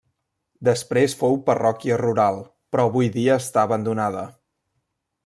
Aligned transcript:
Després 0.69 1.13
fou 1.19 1.37
parròquia 1.49 1.99
rural, 2.03 2.41
però 2.75 2.89
avui 2.91 3.15
dia 3.19 3.39
està 3.45 3.67
abandonada. 3.71 4.29